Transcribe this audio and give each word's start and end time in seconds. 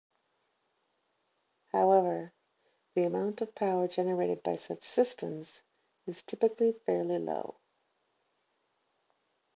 However 1.71 2.33
the 2.95 3.03
amount 3.03 3.39
of 3.41 3.53
power 3.53 3.87
generated 3.87 4.41
by 4.41 4.55
such 4.55 4.81
systems 4.81 5.61
is 6.07 6.23
typically 6.23 6.71
fairly 6.71 7.19
low. 7.19 7.53